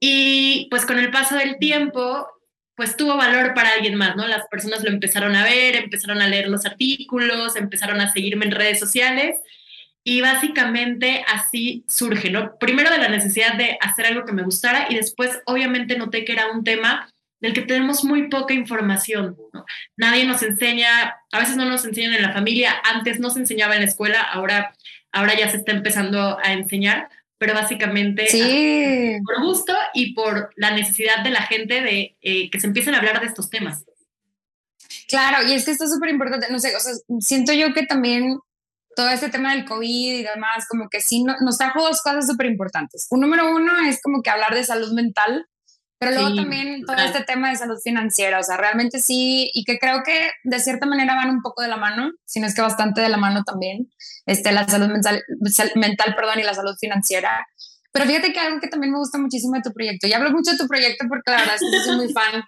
y 0.00 0.66
pues 0.70 0.86
con 0.86 0.98
el 0.98 1.10
paso 1.10 1.36
del 1.36 1.58
tiempo 1.58 2.26
pues 2.76 2.96
tuvo 2.96 3.16
valor 3.16 3.54
para 3.54 3.72
alguien 3.72 3.94
más, 3.94 4.16
¿no? 4.16 4.26
Las 4.26 4.48
personas 4.48 4.82
lo 4.82 4.90
empezaron 4.90 5.36
a 5.36 5.44
ver, 5.44 5.76
empezaron 5.76 6.20
a 6.20 6.26
leer 6.26 6.48
los 6.48 6.66
artículos, 6.66 7.54
empezaron 7.54 8.00
a 8.00 8.12
seguirme 8.12 8.46
en 8.46 8.50
redes 8.50 8.80
sociales 8.80 9.36
y 10.02 10.20
básicamente 10.20 11.24
así 11.32 11.84
surge, 11.86 12.30
¿no? 12.30 12.58
Primero 12.58 12.90
de 12.90 12.98
la 12.98 13.08
necesidad 13.08 13.54
de 13.54 13.78
hacer 13.80 14.06
algo 14.06 14.24
que 14.24 14.32
me 14.32 14.42
gustara 14.42 14.86
y 14.90 14.96
después 14.96 15.40
obviamente 15.46 15.96
noté 15.96 16.24
que 16.24 16.32
era 16.32 16.50
un 16.50 16.64
tema 16.64 17.08
del 17.44 17.52
que 17.52 17.60
tenemos 17.60 18.04
muy 18.04 18.28
poca 18.28 18.54
información. 18.54 19.36
Nadie 19.98 20.24
nos 20.24 20.42
enseña, 20.42 21.14
a 21.30 21.38
veces 21.38 21.56
no 21.56 21.66
nos 21.66 21.84
enseñan 21.84 22.14
en 22.14 22.22
la 22.22 22.32
familia, 22.32 22.74
antes 22.82 23.20
no 23.20 23.28
se 23.28 23.40
enseñaba 23.40 23.74
en 23.74 23.82
la 23.82 23.86
escuela, 23.86 24.22
ahora, 24.22 24.74
ahora 25.12 25.38
ya 25.38 25.50
se 25.50 25.58
está 25.58 25.72
empezando 25.72 26.38
a 26.42 26.54
enseñar, 26.54 27.10
pero 27.36 27.52
básicamente 27.52 28.26
por 29.26 29.42
gusto 29.42 29.74
y 29.92 30.14
por 30.14 30.54
la 30.56 30.70
necesidad 30.70 31.22
de 31.22 31.30
la 31.30 31.42
gente 31.42 31.82
de 31.82 32.16
eh, 32.22 32.48
que 32.48 32.60
se 32.60 32.66
empiecen 32.66 32.94
a 32.94 32.98
hablar 32.98 33.20
de 33.20 33.26
estos 33.26 33.50
temas. 33.50 33.84
Claro, 35.06 35.46
y 35.46 35.52
es 35.52 35.66
que 35.66 35.72
esto 35.72 35.84
es 35.84 35.92
súper 35.92 36.08
importante, 36.08 36.46
no 36.50 36.58
sé, 36.58 36.74
o 36.74 36.80
sea, 36.80 36.94
siento 37.20 37.52
yo 37.52 37.74
que 37.74 37.84
también 37.84 38.38
todo 38.96 39.10
este 39.10 39.28
tema 39.28 39.54
del 39.54 39.66
COVID 39.66 40.14
y 40.14 40.22
demás, 40.22 40.66
como 40.66 40.88
que 40.88 41.02
sí 41.02 41.22
nos 41.24 41.58
trajo 41.58 41.82
dos 41.82 42.00
cosas 42.00 42.26
súper 42.26 42.46
importantes. 42.46 43.06
Un 43.10 43.20
número 43.20 43.54
uno 43.54 43.86
es 43.86 44.00
como 44.00 44.22
que 44.22 44.30
hablar 44.30 44.54
de 44.54 44.64
salud 44.64 44.94
mental, 44.94 45.46
pero 46.04 46.20
luego 46.20 46.36
también 46.36 46.84
todo 46.84 46.96
este 46.96 47.24
tema 47.24 47.50
de 47.50 47.56
salud 47.56 47.78
financiera, 47.82 48.38
o 48.38 48.42
sea, 48.42 48.56
realmente 48.56 48.98
sí, 49.00 49.50
y 49.54 49.64
que 49.64 49.78
creo 49.78 50.02
que 50.04 50.30
de 50.44 50.60
cierta 50.60 50.86
manera 50.86 51.14
van 51.14 51.30
un 51.30 51.42
poco 51.42 51.62
de 51.62 51.68
la 51.68 51.76
mano, 51.76 52.10
si 52.24 52.40
no 52.40 52.46
es 52.46 52.54
que 52.54 52.62
bastante 52.62 53.00
de 53.00 53.08
la 53.08 53.16
mano 53.16 53.42
también, 53.44 53.90
este, 54.26 54.52
la 54.52 54.66
salud 54.66 54.88
mental, 54.88 55.22
mental 55.76 56.14
perdón, 56.14 56.38
y 56.38 56.42
la 56.42 56.54
salud 56.54 56.74
financiera. 56.78 57.46
Pero 57.92 58.06
fíjate 58.06 58.32
que 58.32 58.40
algo 58.40 58.60
que 58.60 58.68
también 58.68 58.92
me 58.92 58.98
gusta 58.98 59.18
muchísimo 59.18 59.54
de 59.54 59.62
tu 59.62 59.72
proyecto, 59.72 60.06
y 60.06 60.12
hablo 60.12 60.30
mucho 60.30 60.52
de 60.52 60.58
tu 60.58 60.66
proyecto 60.66 61.06
porque 61.08 61.30
la 61.30 61.38
verdad 61.38 61.54
es 61.54 61.60
que 61.60 61.84
soy 61.84 61.96
muy 61.96 62.12
fan 62.12 62.42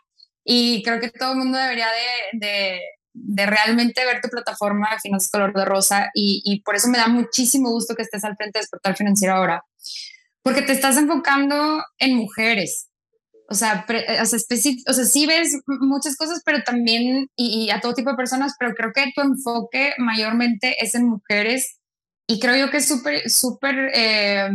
y 0.44 0.82
creo 0.82 1.00
que 1.00 1.10
todo 1.10 1.32
el 1.32 1.38
mundo 1.38 1.58
debería 1.58 1.86
de, 1.86 2.38
de, 2.46 2.80
de 3.12 3.46
realmente 3.46 4.04
ver 4.04 4.20
tu 4.20 4.28
plataforma 4.28 4.88
Finanzas 5.02 5.30
Color 5.30 5.52
de 5.54 5.64
Rosa 5.64 6.10
y, 6.14 6.42
y 6.44 6.62
por 6.62 6.76
eso 6.76 6.88
me 6.88 6.98
da 6.98 7.08
muchísimo 7.08 7.70
gusto 7.70 7.94
que 7.94 8.02
estés 8.02 8.24
al 8.24 8.36
frente 8.36 8.58
de 8.58 8.62
Despertar 8.62 8.96
Financiero 8.96 9.34
ahora, 9.34 9.64
porque 10.42 10.62
te 10.62 10.72
estás 10.72 10.96
enfocando 10.96 11.82
en 11.98 12.14
mujeres, 12.14 12.88
o 13.48 13.54
sea, 13.54 13.86
o, 13.88 14.26
sea, 14.26 14.38
o 14.88 14.92
sea, 14.92 15.04
sí 15.04 15.26
ves 15.26 15.58
muchas 15.66 16.16
cosas, 16.16 16.42
pero 16.44 16.62
también, 16.62 17.28
y, 17.36 17.70
a 17.70 17.80
todo 17.80 17.94
tipo 17.94 18.10
de 18.10 18.16
personas, 18.16 18.54
pero 18.58 18.74
creo 18.74 18.92
que 18.92 19.12
tu 19.14 19.22
enfoque 19.22 19.94
mayormente 19.98 20.76
es 20.84 20.94
en 20.94 21.08
mujeres 21.08 21.78
y 22.26 22.40
creo 22.40 22.56
yo 22.56 22.70
que 22.70 22.78
es 22.78 22.88
súper, 22.88 23.30
súper 23.30 23.90
eh, 23.94 24.48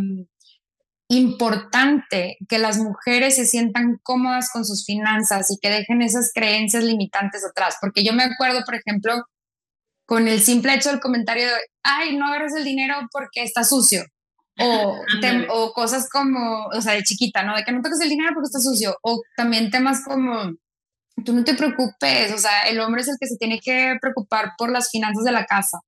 importante 1.07 2.37
que 2.49 2.57
las 2.57 2.77
mujeres 2.77 3.35
se 3.35 3.45
sientan 3.45 3.99
cómodas 4.03 4.49
con 4.51 4.65
sus 4.65 4.85
finanzas 4.85 5.51
y 5.51 5.57
que 5.59 5.69
dejen 5.69 6.01
esas 6.01 6.31
creencias 6.33 6.83
limitantes 6.83 7.45
atrás, 7.45 7.77
porque 7.79 8.03
yo 8.03 8.13
me 8.13 8.23
acuerdo, 8.23 8.63
por 8.65 8.75
ejemplo, 8.75 9.25
con 10.05 10.27
el 10.27 10.41
simple 10.41 10.73
hecho 10.73 10.89
del 10.89 10.99
comentario 10.99 11.47
de, 11.47 11.53
ay, 11.83 12.17
no 12.17 12.27
agarres 12.27 12.53
el 12.55 12.65
dinero 12.65 12.95
porque 13.11 13.43
está 13.43 13.63
sucio. 13.63 14.03
O, 14.59 14.99
o, 15.49 15.73
cosas 15.73 16.07
como, 16.09 16.67
o 16.67 16.81
sea, 16.81 16.93
de 16.93 17.03
chiquita, 17.03 17.43
¿no? 17.43 17.55
De 17.55 17.63
que 17.63 17.71
no 17.71 17.81
toques 17.81 18.01
el 18.01 18.09
dinero 18.09 18.31
porque 18.33 18.47
está 18.47 18.59
sucio. 18.59 18.95
O 19.01 19.21
también 19.35 19.71
temas 19.71 20.03
como, 20.03 20.53
tú 21.23 21.33
no 21.33 21.43
te 21.43 21.55
preocupes, 21.55 22.31
o 22.33 22.37
sea, 22.37 22.63
el 22.63 22.79
hombre 22.79 23.01
es 23.01 23.07
el 23.07 23.17
que 23.19 23.27
se 23.27 23.37
tiene 23.37 23.59
que 23.59 23.97
preocupar 24.01 24.53
por 24.57 24.71
las 24.71 24.89
finanzas 24.89 25.23
de 25.23 25.31
la 25.31 25.45
casa. 25.45 25.79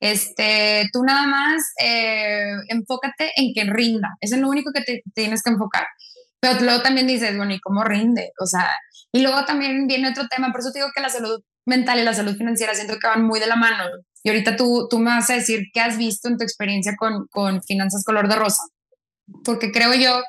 Este, 0.00 0.88
tú 0.92 1.02
nada 1.02 1.26
más 1.26 1.72
eh, 1.82 2.54
enfócate 2.68 3.32
en 3.36 3.52
que 3.52 3.64
rinda, 3.64 4.16
eso 4.20 4.36
es 4.36 4.40
lo 4.40 4.48
único 4.48 4.72
que 4.72 4.82
te, 4.82 5.02
tienes 5.14 5.42
que 5.42 5.50
enfocar. 5.50 5.86
Pero 6.40 6.60
luego 6.60 6.82
también 6.82 7.06
dices, 7.06 7.36
bueno, 7.36 7.52
¿y 7.52 7.60
cómo 7.60 7.84
rinde? 7.84 8.32
O 8.40 8.46
sea, 8.46 8.76
y 9.12 9.20
luego 9.20 9.44
también 9.44 9.86
viene 9.86 10.08
otro 10.08 10.26
tema, 10.28 10.50
por 10.50 10.60
eso 10.60 10.72
te 10.72 10.78
digo 10.78 10.90
que 10.94 11.02
la 11.02 11.10
salud 11.10 11.42
mental 11.66 11.98
y 12.00 12.04
la 12.04 12.14
salud 12.14 12.36
financiera 12.36 12.74
siento 12.74 12.98
que 12.98 13.06
van 13.06 13.24
muy 13.24 13.40
de 13.40 13.46
la 13.46 13.56
mano. 13.56 13.84
Y 14.22 14.28
ahorita 14.28 14.56
tú, 14.56 14.86
tú 14.88 14.98
me 14.98 15.10
vas 15.10 15.30
a 15.30 15.34
decir 15.34 15.66
qué 15.72 15.80
has 15.80 15.96
visto 15.96 16.28
en 16.28 16.36
tu 16.36 16.44
experiencia 16.44 16.94
con, 16.96 17.26
con 17.28 17.62
finanzas 17.62 18.04
color 18.04 18.28
de 18.28 18.36
rosa, 18.36 18.62
porque 19.44 19.72
creo 19.72 19.94
yo 19.94 20.22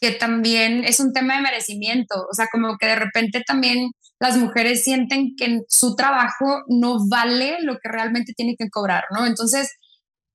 que 0.00 0.12
también 0.12 0.84
es 0.84 1.00
un 1.00 1.12
tema 1.12 1.36
de 1.36 1.42
merecimiento, 1.42 2.26
o 2.30 2.34
sea, 2.34 2.46
como 2.52 2.76
que 2.78 2.86
de 2.86 2.96
repente 2.96 3.42
también 3.44 3.90
las 4.20 4.36
mujeres 4.36 4.84
sienten 4.84 5.34
que 5.36 5.62
su 5.68 5.96
trabajo 5.96 6.62
no 6.68 7.08
vale 7.08 7.58
lo 7.62 7.78
que 7.78 7.88
realmente 7.88 8.32
tiene 8.36 8.56
que 8.56 8.70
cobrar, 8.70 9.04
¿no? 9.10 9.26
Entonces, 9.26 9.72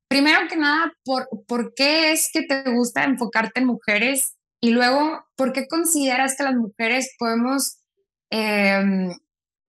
primero 0.07 0.47
que 0.49 0.57
nada, 0.57 0.93
¿por, 1.03 1.27
¿por 1.47 1.73
qué 1.75 2.11
es 2.11 2.29
que 2.31 2.43
te 2.43 2.63
gusta 2.71 3.03
enfocarte 3.03 3.59
en 3.59 3.67
mujeres? 3.67 4.35
Y 4.61 4.71
luego, 4.71 5.25
¿por 5.35 5.51
qué 5.53 5.67
consideras 5.67 6.35
que 6.37 6.43
las 6.43 6.55
mujeres 6.55 7.13
podemos 7.17 7.77
eh, 8.31 9.11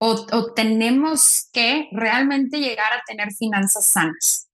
o, 0.05 0.53
tenemos 0.53 1.49
que 1.53 1.89
realmente 1.93 2.59
llegar 2.59 2.93
a 2.93 3.03
tener 3.07 3.33
finanzas 3.33 3.87
sanas? 3.87 4.49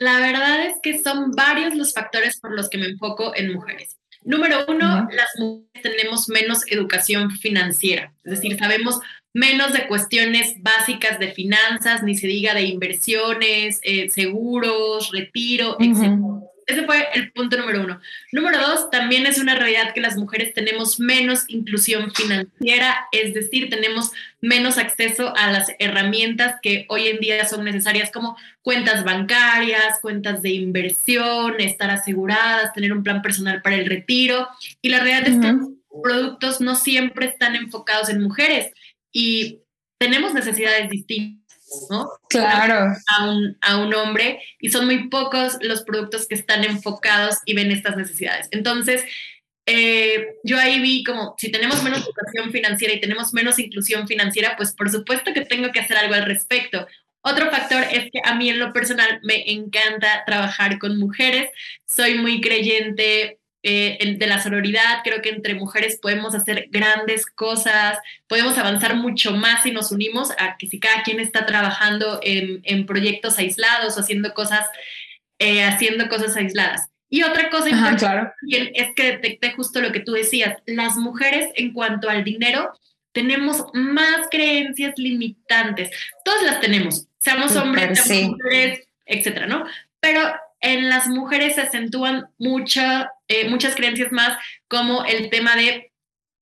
La 0.00 0.18
verdad 0.18 0.66
es 0.66 0.74
que 0.82 1.02
son 1.02 1.30
varios 1.32 1.74
los 1.74 1.92
factores 1.92 2.38
por 2.38 2.52
los 2.52 2.68
que 2.68 2.78
me 2.78 2.86
enfoco 2.86 3.34
en 3.34 3.52
mujeres. 3.52 3.96
Número 4.24 4.64
uno, 4.68 5.08
las 5.10 5.28
mujeres 5.38 5.82
tenemos 5.82 6.28
menos 6.28 6.62
educación 6.70 7.30
financiera, 7.30 8.12
es 8.24 8.32
decir, 8.32 8.56
sabemos 8.56 9.00
menos 9.34 9.72
de 9.72 9.88
cuestiones 9.88 10.54
básicas 10.60 11.18
de 11.18 11.32
finanzas, 11.32 12.02
ni 12.02 12.16
se 12.16 12.26
diga 12.26 12.54
de 12.54 12.62
inversiones, 12.62 13.80
eh, 13.82 14.10
seguros, 14.10 15.10
retiro, 15.10 15.76
etc. 15.80 16.18
Ese 16.66 16.84
fue 16.84 17.08
el 17.14 17.32
punto 17.32 17.56
número 17.56 17.82
uno. 17.82 18.00
Número 18.30 18.58
dos, 18.58 18.90
también 18.90 19.26
es 19.26 19.38
una 19.38 19.54
realidad 19.54 19.92
que 19.94 20.00
las 20.00 20.16
mujeres 20.16 20.54
tenemos 20.54 21.00
menos 21.00 21.44
inclusión 21.48 22.12
financiera, 22.14 23.08
es 23.10 23.34
decir, 23.34 23.68
tenemos 23.68 24.12
menos 24.40 24.78
acceso 24.78 25.34
a 25.36 25.50
las 25.50 25.72
herramientas 25.78 26.56
que 26.62 26.86
hoy 26.88 27.08
en 27.08 27.18
día 27.18 27.44
son 27.46 27.64
necesarias 27.64 28.10
como 28.10 28.36
cuentas 28.62 29.04
bancarias, 29.04 29.98
cuentas 30.00 30.42
de 30.42 30.50
inversión, 30.50 31.60
estar 31.60 31.90
aseguradas, 31.90 32.72
tener 32.72 32.92
un 32.92 33.02
plan 33.02 33.22
personal 33.22 33.60
para 33.62 33.76
el 33.76 33.86
retiro. 33.86 34.48
Y 34.80 34.88
la 34.88 35.00
realidad 35.00 35.28
es 35.28 35.38
que 35.40 35.52
los 35.52 36.02
productos 36.02 36.60
no 36.60 36.74
siempre 36.74 37.26
están 37.26 37.56
enfocados 37.56 38.08
en 38.08 38.22
mujeres 38.22 38.72
y 39.12 39.60
tenemos 39.98 40.34
necesidades 40.34 40.90
distintas 40.90 41.41
¿no? 41.90 42.10
Claro. 42.28 42.94
A 43.06 43.30
un, 43.30 43.56
a 43.60 43.78
un 43.78 43.94
hombre 43.94 44.42
y 44.60 44.70
son 44.70 44.86
muy 44.86 45.08
pocos 45.08 45.58
los 45.60 45.82
productos 45.82 46.26
que 46.26 46.34
están 46.34 46.64
enfocados 46.64 47.38
y 47.44 47.54
ven 47.54 47.70
estas 47.70 47.96
necesidades. 47.96 48.48
Entonces, 48.50 49.04
eh, 49.66 50.34
yo 50.42 50.58
ahí 50.58 50.80
vi 50.80 51.04
como, 51.04 51.34
si 51.38 51.50
tenemos 51.50 51.82
menos 51.82 52.02
educación 52.04 52.50
financiera 52.50 52.94
y 52.94 53.00
tenemos 53.00 53.32
menos 53.32 53.58
inclusión 53.58 54.08
financiera, 54.08 54.56
pues 54.56 54.72
por 54.72 54.90
supuesto 54.90 55.32
que 55.32 55.44
tengo 55.44 55.70
que 55.70 55.80
hacer 55.80 55.96
algo 55.96 56.14
al 56.14 56.26
respecto. 56.26 56.86
Otro 57.24 57.50
factor 57.50 57.84
es 57.84 58.10
que 58.10 58.20
a 58.24 58.34
mí 58.34 58.50
en 58.50 58.58
lo 58.58 58.72
personal 58.72 59.20
me 59.22 59.48
encanta 59.50 60.24
trabajar 60.26 60.78
con 60.78 60.98
mujeres. 60.98 61.48
Soy 61.86 62.14
muy 62.14 62.40
creyente 62.40 63.38
eh, 63.62 64.16
de 64.18 64.26
la 64.26 64.42
sororidad. 64.42 65.00
Creo 65.04 65.22
que 65.22 65.30
entre 65.30 65.54
mujeres 65.54 65.98
podemos 66.00 66.34
hacer 66.34 66.68
grandes 66.70 67.26
cosas, 67.26 67.98
podemos 68.26 68.58
avanzar 68.58 68.96
mucho 68.96 69.32
más 69.32 69.62
si 69.62 69.70
nos 69.70 69.92
unimos 69.92 70.30
a 70.38 70.56
que 70.56 70.66
si 70.66 70.80
cada 70.80 71.02
quien 71.02 71.20
está 71.20 71.46
trabajando 71.46 72.20
en, 72.22 72.86
proyectos 72.86 73.38
aislados 73.38 73.96
o 73.96 74.00
haciendo 74.00 74.34
cosas, 74.34 74.66
eh, 75.38 75.64
haciendo 75.64 76.08
cosas 76.08 76.36
aisladas. 76.36 76.88
Y 77.08 77.22
otra 77.24 77.50
cosa 77.50 77.68
importante 77.68 78.32
es 78.48 78.88
que 78.96 79.02
detecté 79.12 79.52
justo 79.52 79.80
lo 79.80 79.92
que 79.92 80.00
tú 80.00 80.12
decías, 80.12 80.56
las 80.66 80.96
mujeres 80.96 81.50
en 81.56 81.72
cuanto 81.72 82.08
al 82.08 82.24
dinero 82.24 82.72
tenemos 83.12 83.66
más 83.74 84.28
creencias 84.30 84.94
limitantes. 84.96 85.90
Todas 86.24 86.42
las 86.42 86.60
tenemos, 86.60 87.06
seamos 87.20 87.54
hombres, 87.56 88.02
seamos 88.02 88.38
mujeres, 88.38 88.88
etcétera, 89.04 89.46
¿no? 89.46 89.66
Pero 90.00 90.20
en 90.62 90.88
las 90.88 91.08
mujeres 91.08 91.56
se 91.56 91.62
acentúan 91.62 92.28
eh, 92.38 93.48
muchas 93.48 93.74
creencias 93.74 94.12
más, 94.12 94.38
como 94.68 95.04
el 95.04 95.28
tema 95.28 95.56
de 95.56 95.92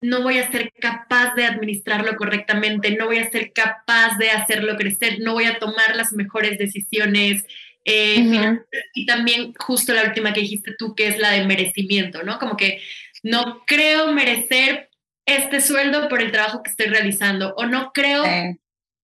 no 0.03 0.23
voy 0.23 0.39
a 0.39 0.51
ser 0.51 0.73
capaz 0.81 1.35
de 1.35 1.45
administrarlo 1.45 2.17
correctamente, 2.17 2.93
no 2.93 3.07
voy 3.07 3.19
a 3.19 3.31
ser 3.31 3.53
capaz 3.53 4.17
de 4.19 4.31
hacerlo 4.31 4.77
crecer, 4.77 5.19
no 5.21 5.35
voy 5.35 5.45
a 5.45 5.59
tomar 5.59 5.97
las 5.97 6.13
mejores 6.13 6.59
decisiones. 6.59 7.45
Eh, 7.85 8.59
y 8.95 9.07
también 9.07 9.55
justo 9.59 9.95
la 9.95 10.05
última 10.05 10.33
que 10.33 10.43
dijiste 10.43 10.75
tú, 10.79 10.95
que 10.95 11.09
es 11.09 11.19
la 11.19 11.31
de 11.31 11.47
merecimiento, 11.47 12.23
¿no? 12.23 12.39
Como 12.39 12.57
que 12.57 12.81
no 13.23 13.63
creo 13.67 14.13
merecer 14.13 14.91
este 15.27 15.61
sueldo 15.61 16.09
por 16.09 16.23
el 16.23 16.31
trabajo 16.31 16.63
que 16.63 16.71
estoy 16.71 16.87
realizando 16.87 17.55
o 17.57 17.67
no 17.67 17.93
creo 17.93 18.25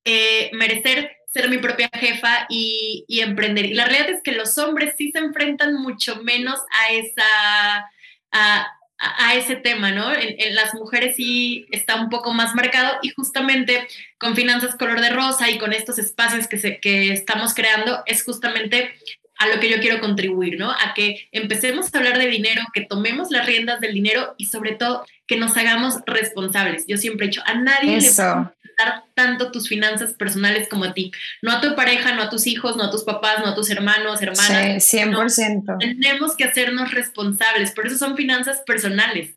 eh, 0.04 0.50
merecer 0.52 1.15
ser 1.36 1.50
mi 1.50 1.58
propia 1.58 1.90
jefa 1.92 2.46
y, 2.48 3.04
emprender. 3.08 3.66
Y 3.66 3.74
la 3.74 3.84
realidad 3.84 4.10
es 4.10 4.22
que 4.22 4.32
los 4.32 4.56
hombres 4.58 4.94
sí 4.96 5.10
se 5.12 5.18
enfrentan 5.18 5.74
mucho 5.74 6.22
menos 6.22 6.58
a 6.70 6.92
esa... 6.92 7.90
A, 8.32 9.34
ese 9.34 9.56
tema, 9.56 9.90
¿no? 9.90 10.10
En, 10.10 10.54
las 10.54 10.72
mujeres 10.72 11.16
sí 11.16 11.66
está 11.70 11.96
un 11.96 12.08
poco 12.08 12.32
más 12.32 12.54
marcado 12.54 12.96
y 13.02 13.10
justamente 13.10 13.86
con 14.16 14.34
Finanzas 14.34 14.74
Color 14.74 15.02
de 15.02 15.10
Rosa 15.10 15.50
y 15.50 15.58
con 15.58 15.74
estos 15.74 15.98
espacios 15.98 16.48
que, 16.48 16.56
se, 16.56 16.80
que 16.80 17.12
estamos 17.12 17.52
creando 17.52 18.02
es 18.06 18.24
justamente 18.24 18.94
a 19.38 19.48
lo 19.48 19.60
que 19.60 19.70
yo 19.70 19.80
quiero 19.80 20.00
contribuir, 20.00 20.58
¿no? 20.58 20.70
A 20.70 20.94
que 20.94 21.28
empecemos 21.32 21.92
a 21.92 21.98
hablar 21.98 22.18
de 22.18 22.26
dinero, 22.26 22.62
que 22.72 22.82
tomemos 22.82 23.30
las 23.30 23.46
riendas 23.46 23.80
del 23.80 23.94
dinero 23.94 24.34
y 24.38 24.46
sobre 24.46 24.72
todo 24.72 25.04
que 25.26 25.36
nos 25.36 25.56
hagamos 25.56 25.96
responsables. 26.06 26.84
Yo 26.86 26.96
siempre 26.96 27.26
he 27.26 27.28
dicho, 27.28 27.42
a 27.44 27.54
nadie 27.54 28.00
le 28.00 28.10
va 28.10 28.54
a 28.78 29.04
tanto 29.14 29.50
tus 29.50 29.68
finanzas 29.68 30.12
personales 30.14 30.68
como 30.68 30.84
a 30.84 30.94
ti. 30.94 31.10
No 31.42 31.50
a 31.52 31.60
tu 31.60 31.74
pareja, 31.74 32.14
no 32.14 32.22
a 32.22 32.30
tus 32.30 32.46
hijos, 32.46 32.76
no 32.76 32.84
a 32.84 32.90
tus 32.90 33.04
papás, 33.04 33.40
no 33.40 33.46
a 33.46 33.54
tus 33.54 33.70
hermanos, 33.70 34.20
hermanas. 34.20 34.84
Sí, 34.84 34.98
100%. 34.98 35.78
tenemos 35.78 36.36
que 36.36 36.44
hacernos 36.44 36.92
responsables, 36.92 37.72
por 37.72 37.86
eso 37.86 37.96
son 37.96 38.16
finanzas 38.16 38.62
personales. 38.66 39.35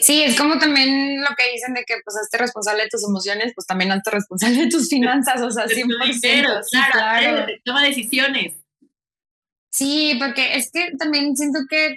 Sí, 0.00 0.22
es 0.22 0.38
como 0.38 0.58
también 0.58 1.20
lo 1.20 1.28
que 1.36 1.50
dicen 1.52 1.74
de 1.74 1.84
que 1.84 1.94
pues 2.04 2.16
hazte 2.16 2.38
responsable 2.38 2.84
de 2.84 2.88
tus 2.88 3.04
emociones, 3.04 3.52
pues 3.54 3.66
también 3.66 3.90
hazte 3.90 4.10
responsable 4.10 4.56
de 4.64 4.68
tus 4.68 4.88
finanzas, 4.88 5.40
o 5.40 5.50
sea, 5.50 5.66
100%. 5.66 6.60
claro, 6.92 7.46
toma 7.64 7.82
decisiones. 7.84 8.54
Sí, 9.72 10.16
porque 10.20 10.56
es 10.56 10.70
que 10.70 10.92
también 10.96 11.36
siento 11.36 11.60
que 11.68 11.96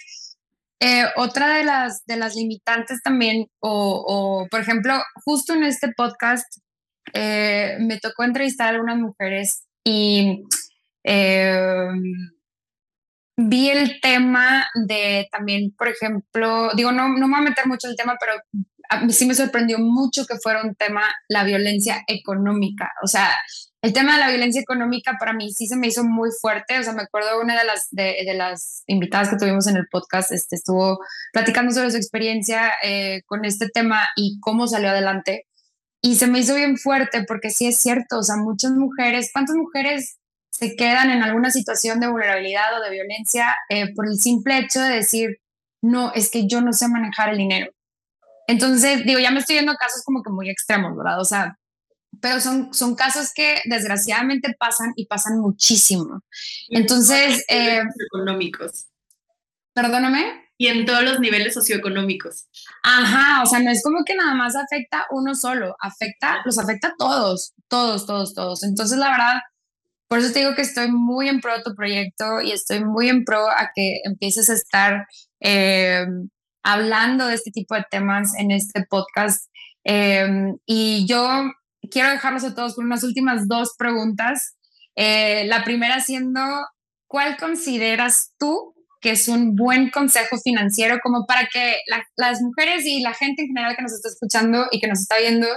eh, 0.80 1.06
otra 1.16 1.58
de 1.58 1.64
las, 1.64 2.06
de 2.06 2.18
las 2.18 2.36
limitantes 2.36 3.02
también, 3.04 3.48
o, 3.60 4.48
por 4.50 4.62
ejemplo, 4.62 4.94
justo 5.26 5.54
en 5.54 5.64
este 5.64 5.92
podcast 5.96 6.46
eh, 7.14 7.78
me 7.80 8.00
tocó 8.00 8.24
entrevistar 8.24 8.68
a 8.68 8.70
algunas 8.72 8.98
mujeres 8.98 9.64
y 9.84 10.44
eh, 11.04 11.90
vi 13.38 13.70
el 13.70 14.02
tema 14.02 14.68
de 14.74 15.28
también, 15.32 15.72
por 15.78 15.88
ejemplo, 15.88 16.72
digo, 16.76 16.92
no, 16.92 17.08
no 17.08 17.28
me 17.28 17.38
voy 17.38 17.46
a 17.46 17.50
meter 17.50 17.68
mucho 17.68 17.88
en 17.88 17.92
el 17.92 17.98
tema, 17.98 18.18
pero 18.20 18.34
a 18.90 19.10
sí 19.10 19.26
me 19.26 19.36
sorprendió 19.36 19.80
mucho 19.80 20.26
que 20.26 20.38
fuera 20.38 20.64
un 20.64 20.76
tema 20.76 21.04
la 21.28 21.44
violencia 21.44 22.04
económica. 22.08 22.92
O 23.04 23.08
sea, 23.08 23.30
el 23.82 23.94
tema 23.94 24.14
de 24.14 24.20
la 24.20 24.30
violencia 24.30 24.62
económica 24.62 25.18
para 25.20 25.34
mí 25.34 25.52
sí 25.52 25.68
se 25.68 25.76
me 25.76 25.88
hizo 25.88 26.04
muy 26.04 26.30
fuerte. 26.42 26.80
O 26.80 26.84
sea, 26.84 26.94
me 26.94 27.04
acuerdo 27.04 27.40
una 27.42 27.58
de 27.58 27.66
las, 27.66 27.90
de 27.92 28.34
las 28.36 28.84
invitadas 28.88 29.30
que 29.30 29.38
tuvimos 29.38 29.68
en 29.68 29.78
el 29.78 29.88
podcast, 29.92 30.32
este, 30.32 30.56
estuvo 30.56 31.00
platicando 31.32 31.74
sobre 31.74 31.92
su 31.92 31.98
experiencia 31.98 32.72
eh, 32.84 33.22
con 33.28 33.46
este 33.46 33.70
tema 33.70 34.08
y 34.16 34.40
cómo 34.40 34.68
salió 34.68 34.90
adelante. 34.90 35.46
Y 36.02 36.16
se 36.16 36.28
me 36.28 36.40
hizo 36.40 36.56
bien 36.56 36.78
fuerte 36.78 37.24
porque 37.28 37.50
sí 37.50 37.68
es 37.68 37.78
cierto, 37.80 38.20
o 38.20 38.24
sea, 38.24 38.38
muchas 38.38 38.72
mujeres, 38.72 39.30
¿cuántas 39.34 39.56
mujeres 39.56 40.18
se 40.58 40.76
quedan 40.76 41.12
en 41.12 41.22
alguna 41.22 41.52
situación 41.52 42.00
de 42.00 42.08
vulnerabilidad 42.08 42.80
o 42.80 42.84
de 42.84 42.90
violencia 42.90 43.56
eh, 43.70 43.94
por 43.94 44.08
el 44.08 44.18
simple 44.18 44.58
hecho 44.58 44.82
de 44.82 44.90
decir, 44.90 45.40
no, 45.84 46.12
es 46.16 46.32
que 46.32 46.48
yo 46.48 46.62
no 46.62 46.74
sé 46.74 46.88
manejar 46.88 47.30
el 47.30 47.38
dinero? 47.38 47.72
Entonces, 48.48 49.06
digo, 49.06 49.20
ya 49.20 49.30
me 49.30 49.40
estoy 49.40 49.58
viendo 49.58 49.76
casos 49.76 50.02
como 50.04 50.24
que 50.24 50.32
muy 50.32 50.50
extremos, 50.50 50.98
¿verdad? 50.98 51.22
O 51.22 51.26
sea, 51.26 51.60
pero 52.22 52.40
son, 52.40 52.74
son 52.74 52.96
casos 52.96 53.32
que 53.36 53.62
desgraciadamente 53.66 54.56
pasan 54.58 54.94
y 54.96 55.06
pasan 55.06 55.40
muchísimo. 55.40 56.22
Entonces... 56.70 57.46
Eh, 57.50 57.84
económicos. 58.08 58.88
Perdóname. 59.76 60.50
Y 60.58 60.70
en 60.70 60.88
todos 60.88 61.04
los 61.04 61.20
niveles 61.20 61.54
socioeconómicos. 61.54 62.48
Ajá, 62.82 63.44
o 63.44 63.46
sea, 63.46 63.60
no 63.60 63.70
es 63.70 63.84
como 63.84 64.04
que 64.04 64.16
nada 64.16 64.34
más 64.34 64.56
afecta 64.56 65.06
uno 65.12 65.36
solo, 65.36 65.76
afecta, 65.80 66.42
los 66.46 66.58
afecta 66.58 66.88
a 66.88 66.96
todos, 66.98 67.54
todos, 67.68 68.08
todos, 68.08 68.34
todos. 68.34 68.64
Entonces, 68.64 68.98
la 68.98 69.12
verdad, 69.12 69.40
por 70.08 70.20
eso 70.20 70.32
te 70.32 70.40
digo 70.40 70.56
que 70.56 70.62
estoy 70.62 70.90
muy 70.92 71.28
en 71.28 71.42
pro 71.42 71.58
de 71.58 71.64
tu 71.64 71.76
proyecto 71.76 72.42
y 72.42 72.52
estoy 72.52 72.84
muy 72.84 73.10
en 73.10 73.26
pro 73.26 73.50
a 73.50 73.72
que 73.76 74.02
empieces 74.04 74.50
a 74.50 74.54
estar 74.54 75.08
eh, 75.42 76.06
hablando 76.64 77.28
de 77.28 77.36
este 77.36 77.52
tipo 77.52 77.76
de 77.76 77.86
temas 77.90 78.34
en 78.38 78.52
este 78.52 78.86
podcast. 78.90 79.50
Eh, 79.84 80.54
y 80.66 81.06
yo 81.08 81.52
quiero 81.92 82.10
dejarlos 82.10 82.44
a 82.44 82.56
todos 82.56 82.76
con 82.76 82.86
unas 82.86 83.04
últimas 83.04 83.48
dos 83.48 83.74
preguntas. 83.78 84.56
Eh, 84.96 85.46
la 85.48 85.64
primera 85.64 86.00
siendo, 86.00 86.42
¿cuál 87.08 87.38
consideras 87.38 88.34
tú 88.38 88.74
que 89.00 89.12
es 89.12 89.28
un 89.28 89.56
buen 89.56 89.92
consejo 89.92 90.38
financiero 90.40 90.98
como 91.04 91.26
para 91.28 91.48
que 91.48 91.78
las 92.16 92.42
mujeres 92.42 92.84
y 92.86 93.02
la 93.02 93.14
gente 93.14 93.44
en 93.44 93.50
general 93.50 93.76
que 93.76 93.84
nos 93.84 93.94
está 93.94 94.10
escuchando 94.10 94.68
y 94.72 94.80
que 94.80 94.88
nos 94.88 95.02
está 95.02 95.18
viendo 95.20 95.48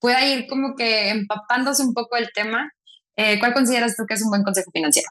pueda 0.00 0.26
ir 0.26 0.46
como 0.48 0.74
que 0.74 1.10
empapándose 1.10 1.82
un 1.82 1.94
poco 1.94 2.16
del 2.16 2.30
tema? 2.34 2.70
Eh, 3.16 3.38
¿Cuál 3.38 3.52
consideras 3.52 3.96
tú 3.96 4.06
que 4.06 4.14
es 4.14 4.22
un 4.22 4.30
buen 4.30 4.42
consejo 4.42 4.70
financiero? 4.72 5.08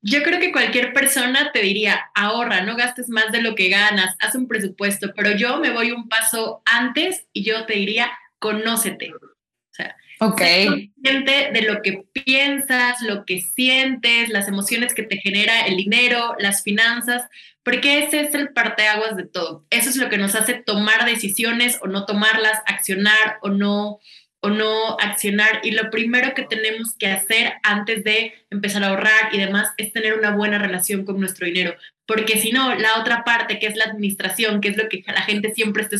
Yo 0.00 0.22
creo 0.22 0.40
que 0.40 0.52
cualquier 0.52 0.92
persona 0.92 1.50
te 1.52 1.60
diría, 1.60 2.10
ahorra, 2.14 2.62
no 2.62 2.76
gastes 2.76 3.08
más 3.08 3.30
de 3.30 3.42
lo 3.42 3.54
que 3.54 3.68
ganas, 3.68 4.16
haz 4.18 4.34
un 4.34 4.48
presupuesto, 4.48 5.12
pero 5.14 5.32
yo 5.32 5.58
me 5.58 5.70
voy 5.70 5.92
un 5.92 6.08
paso 6.08 6.62
antes 6.64 7.26
y 7.32 7.44
yo 7.44 7.66
te 7.66 7.74
diría, 7.74 8.10
conócete. 8.38 9.12
O 9.14 9.74
sea, 9.74 9.96
okay. 10.18 10.66
consciente 10.66 11.50
de 11.52 11.62
lo 11.62 11.82
que 11.82 12.04
piensas, 12.12 13.00
lo 13.02 13.24
que 13.24 13.40
sientes, 13.40 14.28
las 14.28 14.48
emociones 14.48 14.94
que 14.94 15.04
te 15.04 15.18
genera 15.18 15.66
el 15.66 15.76
dinero, 15.76 16.34
las 16.38 16.62
finanzas, 16.62 17.28
porque 17.62 18.02
ese 18.04 18.22
es 18.22 18.34
el 18.34 18.52
parteaguas 18.52 19.16
de 19.16 19.24
todo. 19.24 19.66
Eso 19.70 19.88
es 19.88 19.96
lo 19.96 20.08
que 20.08 20.18
nos 20.18 20.34
hace 20.34 20.54
tomar 20.54 21.06
decisiones 21.06 21.78
o 21.80 21.86
no 21.86 22.06
tomarlas, 22.06 22.60
accionar 22.66 23.38
o 23.40 23.50
no 23.50 24.00
o 24.42 24.50
no 24.50 24.96
accionar. 25.00 25.60
Y 25.62 25.70
lo 25.70 25.88
primero 25.90 26.34
que 26.34 26.42
tenemos 26.42 26.94
que 26.94 27.06
hacer 27.06 27.54
antes 27.62 28.04
de 28.04 28.34
empezar 28.50 28.84
a 28.84 28.88
ahorrar 28.88 29.32
y 29.32 29.38
demás 29.38 29.72
es 29.76 29.92
tener 29.92 30.18
una 30.18 30.34
buena 30.34 30.58
relación 30.58 31.04
con 31.04 31.18
nuestro 31.18 31.46
dinero. 31.46 31.74
Porque 32.06 32.38
si 32.38 32.50
no, 32.50 32.74
la 32.74 33.00
otra 33.00 33.24
parte, 33.24 33.58
que 33.58 33.66
es 33.66 33.76
la 33.76 33.84
administración, 33.84 34.60
que 34.60 34.68
es 34.68 34.76
lo 34.76 34.88
que 34.88 35.02
la 35.06 35.22
gente 35.22 35.54
siempre 35.54 35.84
está 35.84 35.96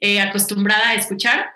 eh, 0.00 0.20
acostumbrada 0.20 0.90
a 0.90 0.94
escuchar, 0.94 1.50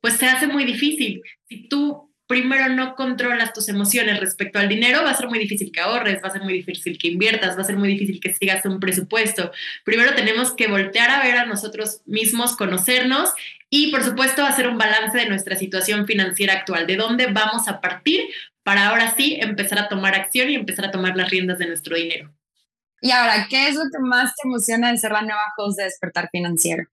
pues 0.00 0.14
se 0.14 0.26
hace 0.26 0.48
muy 0.48 0.64
difícil. 0.64 1.22
Si 1.48 1.68
tú 1.68 2.05
primero 2.26 2.68
no 2.68 2.94
controlas 2.94 3.52
tus 3.52 3.68
emociones 3.68 4.20
respecto 4.20 4.58
al 4.58 4.68
dinero, 4.68 5.02
va 5.04 5.10
a 5.10 5.16
ser 5.16 5.28
muy 5.28 5.38
difícil 5.38 5.70
que 5.70 5.80
ahorres, 5.80 6.22
va 6.22 6.28
a 6.28 6.32
ser 6.32 6.42
muy 6.42 6.52
difícil 6.52 6.98
que 6.98 7.08
inviertas, 7.08 7.56
va 7.56 7.62
a 7.62 7.64
ser 7.64 7.76
muy 7.76 7.88
difícil 7.88 8.20
que 8.20 8.34
sigas 8.34 8.64
un 8.64 8.80
presupuesto. 8.80 9.52
Primero 9.84 10.14
tenemos 10.14 10.52
que 10.52 10.66
voltear 10.66 11.10
a 11.10 11.22
ver 11.22 11.36
a 11.36 11.46
nosotros 11.46 12.02
mismos, 12.06 12.56
conocernos 12.56 13.32
y 13.70 13.90
por 13.90 14.02
supuesto 14.02 14.44
hacer 14.44 14.68
un 14.68 14.78
balance 14.78 15.16
de 15.16 15.28
nuestra 15.28 15.56
situación 15.56 16.06
financiera 16.06 16.54
actual, 16.54 16.86
de 16.86 16.96
dónde 16.96 17.26
vamos 17.26 17.68
a 17.68 17.80
partir 17.80 18.22
para 18.62 18.88
ahora 18.88 19.14
sí 19.16 19.38
empezar 19.40 19.78
a 19.78 19.88
tomar 19.88 20.14
acción 20.14 20.50
y 20.50 20.56
empezar 20.56 20.86
a 20.86 20.90
tomar 20.90 21.16
las 21.16 21.30
riendas 21.30 21.58
de 21.58 21.66
nuestro 21.68 21.96
dinero. 21.96 22.32
Y 23.00 23.10
ahora, 23.12 23.46
¿qué 23.48 23.68
es 23.68 23.76
lo 23.76 23.84
que 23.92 23.98
más 24.00 24.34
te 24.34 24.48
emociona 24.48 24.90
de 24.90 24.98
ser 24.98 25.12
la 25.12 25.22
nueva 25.22 25.42
host 25.56 25.78
de 25.78 25.84
Despertar 25.84 26.28
Financiero? 26.32 26.84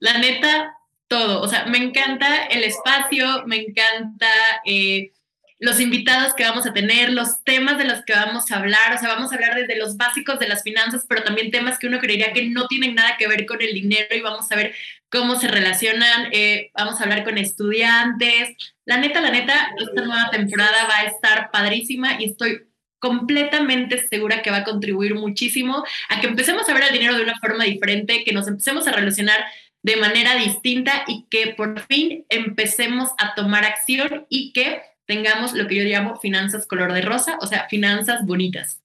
La 0.00 0.18
neta, 0.18 0.74
todo. 1.12 1.42
O 1.42 1.48
sea, 1.48 1.66
me 1.66 1.76
encanta 1.76 2.44
el 2.46 2.64
espacio, 2.64 3.44
me 3.44 3.56
encanta 3.56 4.32
eh, 4.64 5.12
los 5.58 5.78
invitados 5.78 6.32
que 6.32 6.44
vamos 6.44 6.66
a 6.66 6.72
tener, 6.72 7.12
los 7.12 7.44
temas 7.44 7.76
de 7.76 7.84
los 7.84 8.02
que 8.06 8.14
vamos 8.14 8.50
a 8.50 8.56
hablar. 8.56 8.94
O 8.94 8.98
sea, 8.98 9.10
vamos 9.10 9.30
a 9.30 9.34
hablar 9.34 9.54
desde 9.54 9.76
los 9.76 9.98
básicos 9.98 10.38
de 10.38 10.48
las 10.48 10.62
finanzas, 10.62 11.04
pero 11.06 11.22
también 11.22 11.50
temas 11.50 11.78
que 11.78 11.86
uno 11.86 11.98
creería 11.98 12.32
que 12.32 12.48
no 12.48 12.66
tienen 12.66 12.94
nada 12.94 13.18
que 13.18 13.28
ver 13.28 13.44
con 13.44 13.60
el 13.60 13.74
dinero 13.74 14.06
y 14.16 14.22
vamos 14.22 14.50
a 14.50 14.56
ver 14.56 14.74
cómo 15.10 15.38
se 15.38 15.48
relacionan. 15.48 16.30
Eh, 16.32 16.70
vamos 16.74 16.98
a 16.98 17.02
hablar 17.04 17.24
con 17.24 17.36
estudiantes. 17.36 18.56
La 18.86 18.96
neta, 18.96 19.20
la 19.20 19.30
neta, 19.32 19.68
esta 19.78 20.00
nueva 20.00 20.30
temporada 20.30 20.86
va 20.88 21.00
a 21.00 21.04
estar 21.04 21.50
padrísima 21.50 22.18
y 22.22 22.24
estoy 22.30 22.62
completamente 22.98 24.06
segura 24.08 24.40
que 24.40 24.50
va 24.50 24.58
a 24.58 24.64
contribuir 24.64 25.14
muchísimo 25.14 25.84
a 26.08 26.20
que 26.20 26.28
empecemos 26.28 26.66
a 26.68 26.72
ver 26.72 26.84
el 26.84 26.92
dinero 26.92 27.16
de 27.16 27.24
una 27.24 27.38
forma 27.38 27.64
diferente, 27.64 28.24
que 28.24 28.32
nos 28.32 28.48
empecemos 28.48 28.86
a 28.86 28.92
relacionar 28.92 29.44
de 29.82 29.96
manera 29.96 30.36
distinta 30.36 31.04
y 31.06 31.26
que 31.28 31.54
por 31.54 31.80
fin 31.80 32.24
empecemos 32.28 33.10
a 33.18 33.34
tomar 33.34 33.64
acción 33.64 34.26
y 34.28 34.52
que 34.52 34.82
tengamos 35.06 35.52
lo 35.52 35.66
que 35.66 35.76
yo 35.76 35.82
llamo 35.82 36.16
finanzas 36.20 36.66
color 36.66 36.92
de 36.92 37.02
rosa, 37.02 37.36
o 37.40 37.46
sea, 37.46 37.68
finanzas 37.68 38.24
bonitas. 38.24 38.80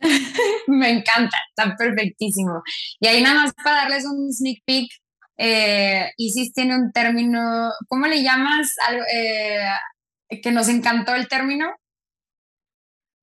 Me 0.68 0.90
encanta, 0.90 1.36
está 1.48 1.76
perfectísimo. 1.76 2.62
Y 3.00 3.08
ahí 3.08 3.22
nada 3.22 3.42
más 3.42 3.52
para 3.52 3.82
darles 3.82 4.04
un 4.04 4.32
sneak 4.32 4.62
peek, 4.64 4.90
eh, 5.36 6.12
Isis 6.16 6.52
tiene 6.52 6.76
un 6.76 6.92
término, 6.92 7.72
¿cómo 7.88 8.06
le 8.06 8.22
llamas? 8.22 8.74
Eh, 9.12 10.40
que 10.42 10.52
nos 10.52 10.68
encantó 10.68 11.14
el 11.14 11.26
término. 11.28 11.74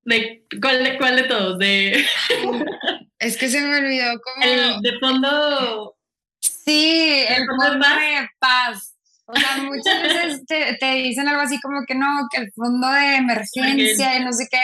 ¿De 0.03 0.45
cuál, 0.61 0.83
de, 0.83 0.97
cuál 0.97 1.15
de 1.15 1.23
todos? 1.23 1.57
De... 1.57 2.05
es 3.19 3.37
que 3.37 3.49
se 3.49 3.61
me 3.61 3.77
olvidó. 3.79 4.19
¿cómo? 4.21 4.45
El 4.45 4.81
de 4.81 4.99
fondo 4.99 5.95
Sí, 6.65 7.23
el 7.27 7.45
fondo 7.45 7.87
de 7.87 8.29
paz. 8.39 8.95
O 9.27 9.35
sea, 9.35 9.57
muchas 9.57 10.01
veces 10.01 10.41
te, 10.47 10.93
dicen 10.95 11.27
algo 11.27 11.41
así 11.41 11.59
como 11.59 11.83
que 11.87 11.95
no, 11.95 12.07
que 12.31 12.41
el 12.41 12.51
fondo 12.53 12.87
de 12.89 13.15
emergencia 13.15 14.17
y 14.17 14.23
no 14.23 14.31
sé 14.31 14.47
qué. 14.49 14.59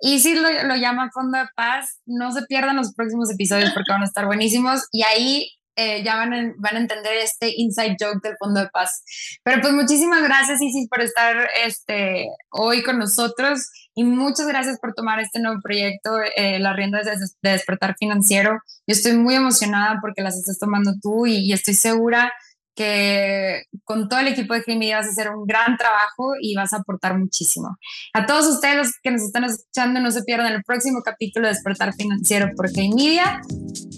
Y 0.00 0.20
si 0.20 0.34
lo, 0.34 0.48
lo 0.64 0.76
llama 0.76 1.10
fondo 1.12 1.38
de 1.38 1.46
paz, 1.56 2.00
no 2.04 2.30
se 2.32 2.42
pierdan 2.42 2.76
los 2.76 2.94
próximos 2.94 3.32
episodios 3.32 3.72
porque 3.72 3.92
van 3.92 4.02
a 4.02 4.06
estar 4.06 4.26
buenísimos. 4.26 4.86
Y 4.92 5.02
ahí 5.02 5.55
eh, 5.76 6.02
ya 6.02 6.16
van 6.16 6.32
a, 6.32 6.54
van 6.56 6.76
a 6.76 6.80
entender 6.80 7.16
este 7.18 7.52
inside 7.54 7.96
joke 8.00 8.20
del 8.22 8.36
Fondo 8.38 8.60
de 8.60 8.68
Paz. 8.68 9.04
Pero 9.42 9.60
pues 9.60 9.72
muchísimas 9.72 10.22
gracias 10.22 10.60
Isis 10.60 10.88
por 10.88 11.02
estar 11.02 11.48
este, 11.64 12.28
hoy 12.50 12.82
con 12.82 12.98
nosotros 12.98 13.70
y 13.94 14.04
muchas 14.04 14.46
gracias 14.46 14.78
por 14.80 14.94
tomar 14.94 15.20
este 15.20 15.40
nuevo 15.40 15.60
proyecto, 15.62 16.18
eh, 16.36 16.58
las 16.58 16.74
riendas 16.74 17.04
de, 17.06 17.50
despertar 17.50 17.94
financiero. 17.98 18.60
Yo 18.86 18.92
estoy 18.92 19.12
muy 19.12 19.34
emocionada 19.34 19.98
porque 20.00 20.22
las 20.22 20.36
estás 20.36 20.58
tomando 20.58 20.94
tú 21.00 21.26
y, 21.26 21.38
y 21.38 21.52
estoy 21.52 21.74
segura 21.74 22.32
que 22.76 23.62
con 23.84 24.08
todo 24.08 24.20
el 24.20 24.28
equipo 24.28 24.54
de 24.54 24.62
Jamie 24.62 24.94
vas 24.94 25.06
a 25.06 25.10
hacer 25.10 25.30
un 25.30 25.46
gran 25.46 25.76
trabajo 25.78 26.34
y 26.40 26.54
vas 26.54 26.74
a 26.74 26.78
aportar 26.78 27.18
muchísimo. 27.18 27.76
A 28.12 28.26
todos 28.26 28.46
ustedes 28.46 28.76
los 28.76 28.92
que 29.02 29.10
nos 29.10 29.22
están 29.22 29.44
escuchando, 29.44 29.98
no 29.98 30.10
se 30.10 30.22
pierdan 30.22 30.52
el 30.52 30.62
próximo 30.62 31.00
capítulo 31.02 31.48
de 31.48 31.54
Despertar 31.54 31.94
Financiero 31.94 32.50
por 32.54 32.70
Jamie 32.70 32.94
Media 32.94 33.40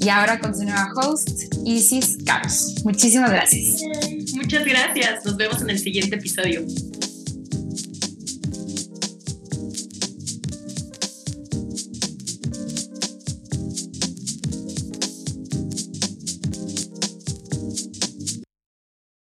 y 0.00 0.08
ahora 0.08 0.38
con 0.38 0.54
su 0.54 0.62
nueva 0.62 0.88
host, 0.96 1.28
Isis 1.64 2.18
Carlos. 2.24 2.76
Muchísimas 2.84 3.30
gracias. 3.30 3.82
Muchas 4.34 4.64
gracias. 4.64 5.24
Nos 5.24 5.36
vemos 5.36 5.60
en 5.60 5.70
el 5.70 5.78
siguiente 5.78 6.16
episodio. 6.16 6.62